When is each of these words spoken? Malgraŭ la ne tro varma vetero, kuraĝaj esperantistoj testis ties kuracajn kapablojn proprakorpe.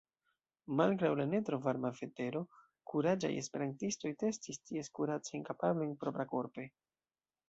Malgraŭ 0.77 1.09
la 1.17 1.25
ne 1.33 1.41
tro 1.49 1.57
varma 1.65 1.91
vetero, 1.99 2.39
kuraĝaj 2.93 3.31
esperantistoj 3.41 4.13
testis 4.23 4.61
ties 4.71 4.89
kuracajn 5.01 5.45
kapablojn 5.51 5.93
proprakorpe. 6.05 6.67